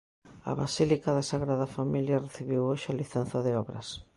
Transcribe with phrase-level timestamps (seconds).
[0.49, 3.87] A basílica da Sagrada Familia recibiu hoxe a licenza de obras.